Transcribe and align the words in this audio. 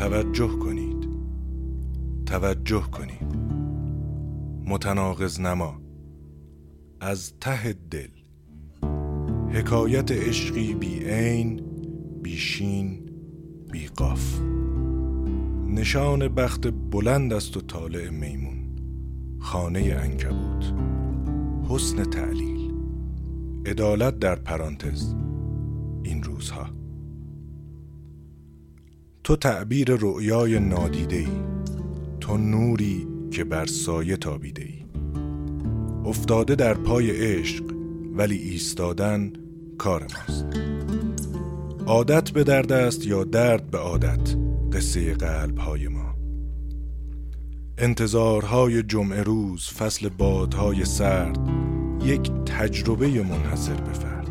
توجه 0.00 0.48
کنید. 0.48 1.08
توجه 2.26 2.82
کنید. 2.82 3.36
متناقض 4.66 5.40
نما. 5.40 5.80
از 7.00 7.32
ته 7.40 7.72
دل. 7.90 8.08
حکایت 9.50 10.12
عشقی 10.12 10.74
بی 10.74 10.98
عین 10.98 11.60
بی 12.22 12.36
شین 12.36 13.10
بی 13.72 13.86
قاف. 13.86 14.40
نشان 15.66 16.28
بخت 16.28 16.66
بلند 16.90 17.32
است 17.32 17.56
و 17.56 17.60
طالع 17.60 18.10
میمون. 18.10 18.76
خانه 19.38 19.80
انکبوت. 19.80 20.74
حسن 21.68 22.04
تعلیل. 22.04 22.74
عدالت 23.66 24.18
در 24.18 24.34
پرانتز. 24.34 25.14
این 26.02 26.22
روزها. 26.22 26.66
تو 29.30 29.36
تعبیر 29.36 29.90
رؤیای 29.90 30.58
نادیده 30.58 31.16
ای 31.16 31.28
تو 32.20 32.36
نوری 32.36 33.06
که 33.30 33.44
بر 33.44 33.66
سایه 33.66 34.16
تابیده 34.16 34.62
ای 34.62 34.84
افتاده 36.04 36.54
در 36.54 36.74
پای 36.74 37.10
عشق 37.10 37.64
ولی 38.14 38.36
ایستادن 38.36 39.32
کار 39.78 40.02
ماست. 40.02 40.46
عادت 41.86 42.30
به 42.30 42.44
درد 42.44 42.72
است 42.72 43.06
یا 43.06 43.24
درد 43.24 43.70
به 43.70 43.78
عادت؟ 43.78 44.36
قصه 44.72 45.14
قلب 45.14 45.58
های 45.58 45.88
ما. 45.88 46.14
انتظارهای 47.78 48.82
جمعه 48.82 49.22
روز 49.22 49.68
فصل 49.68 50.08
بادهای 50.08 50.84
سرد 50.84 51.38
یک 52.04 52.30
تجربه 52.46 53.22
منحصر 53.22 53.74
به 53.74 53.92
فرد. 53.92 54.30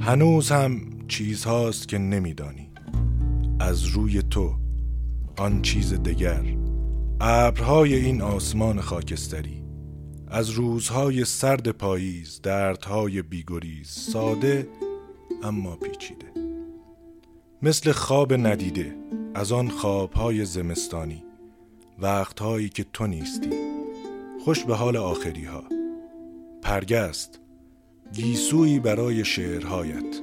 هنوز 0.00 0.50
هم 0.50 0.80
چیزهاست 1.08 1.88
که 1.88 1.98
نمیدانی. 1.98 2.73
از 3.64 3.84
روی 3.84 4.22
تو 4.22 4.54
آن 5.38 5.62
چیز 5.62 5.94
دگر. 5.94 6.44
ابرهای 7.20 7.94
این 7.94 8.22
آسمان 8.22 8.80
خاکستری 8.80 9.62
از 10.28 10.50
روزهای 10.50 11.24
سرد 11.24 11.68
پاییز 11.68 12.40
دردهای 12.42 13.22
بیگریز 13.22 13.88
ساده 13.88 14.68
اما 15.42 15.76
پیچیده. 15.76 16.26
مثل 17.62 17.92
خواب 17.92 18.32
ندیده 18.32 18.96
از 19.34 19.52
آن 19.52 19.68
خوابهای 19.68 20.44
زمستانی 20.44 21.24
وقتهایی 21.98 22.68
که 22.68 22.84
تو 22.92 23.06
نیستی. 23.06 23.50
خوش 24.44 24.64
به 24.64 24.74
حال 24.74 24.96
آخری 24.96 25.44
ها 25.44 25.64
پرگست 26.62 27.40
گیسویی 28.12 28.80
برای 28.80 29.24
شعرهایت. 29.24 30.20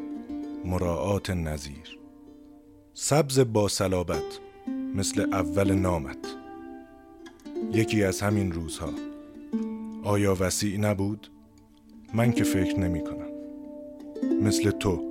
مراعات 0.65 1.29
نظیر. 1.29 2.00
سبز 2.93 3.39
با 3.39 3.67
صلابت 3.67 4.39
مثل 4.95 5.21
اول 5.33 5.71
نامت. 5.71 6.17
یکی 7.73 8.03
از 8.03 8.21
همین 8.21 8.51
روزها. 8.51 8.89
آیا 10.03 10.37
وسیع 10.39 10.79
نبود؟ 10.79 11.31
من 12.13 12.31
که 12.31 12.43
فکر 12.43 12.79
نمی 12.79 13.03
کنم. 13.03 13.29
مثل 14.41 14.71
تو. 14.71 15.03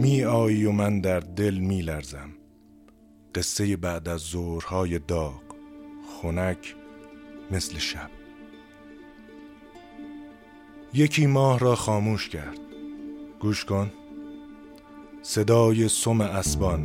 می 0.00 0.24
آیی 0.24 0.64
و 0.64 0.72
من 0.72 1.00
در 1.00 1.20
دل 1.20 1.54
می 1.54 1.82
لرزم. 1.82 2.30
قصه 3.34 3.76
بعد 3.76 4.08
از 4.08 4.20
ظهرهای 4.20 4.98
داغ 4.98 5.42
خنک 6.08 6.74
مثل 7.50 7.78
شب. 7.78 8.10
یکی 10.94 11.26
ماه 11.26 11.58
را 11.58 11.74
خاموش 11.74 12.28
کرد. 12.28 12.58
گوش 13.40 13.64
کن. 13.64 13.90
صدای 15.26 15.88
سم 15.88 16.20
اسبان 16.20 16.84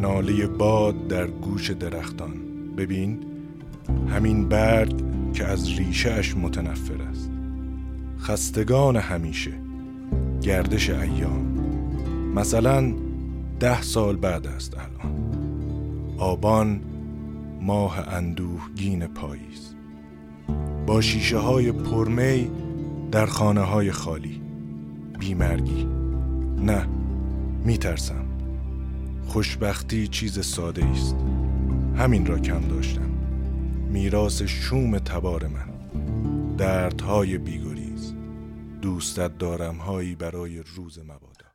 ناله 0.00 0.46
باد 0.46 1.08
در 1.08 1.26
گوش 1.26 1.70
درختان. 1.70 2.32
ببین 2.76 3.18
همین 4.08 4.48
برگ 4.48 4.94
که 5.32 5.44
از 5.44 5.68
ریشهش 5.68 6.36
متنفر 6.36 7.02
است. 7.02 7.30
خستگان 8.18 8.96
همیشه 8.96 9.52
گردش 10.42 10.90
ایام. 10.90 11.46
مثلا 12.34 12.94
ده 13.60 13.82
سال 13.82 14.16
بعد 14.16 14.46
است 14.46 14.74
الان. 14.74 15.14
آبان 16.18 16.80
ماه 17.60 18.08
اندوهگین 18.08 19.06
پاییز. 19.06 19.74
با 20.86 21.00
شیشه 21.00 21.38
های 21.38 21.72
پرمی 21.72 22.50
در 23.12 23.26
خانه 23.26 23.60
های 23.60 23.92
خالی. 23.92 24.40
بیمرگی. 25.18 25.88
نه 26.58 26.86
میترسم. 27.66 28.24
خوشبختی 29.26 30.08
چیز 30.08 30.46
ساده 30.46 30.84
است 30.84 31.16
همین 31.96 32.26
را 32.26 32.38
کم 32.38 32.68
داشتم. 32.68 33.10
میراث 33.90 34.42
شوم 34.42 34.98
تبار 34.98 35.46
من. 35.46 35.68
دردهای 36.56 37.38
بیگریز. 37.38 38.14
دوستت 38.82 39.38
دارم 39.38 39.74
هایی 39.74 40.14
برای 40.14 40.62
روز 40.76 40.98
مباد 40.98 41.45